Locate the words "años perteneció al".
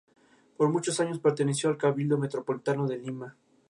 0.99-1.77